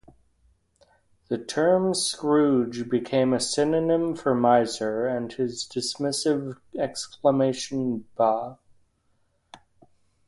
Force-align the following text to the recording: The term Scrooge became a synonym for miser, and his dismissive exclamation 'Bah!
The 1.27 1.37
term 1.37 1.93
Scrooge 1.93 2.89
became 2.89 3.33
a 3.33 3.39
synonym 3.39 4.15
for 4.15 4.33
miser, 4.33 5.05
and 5.05 5.31
his 5.31 5.63
dismissive 5.71 6.57
exclamation 6.75 8.05
'Bah! 8.15 8.55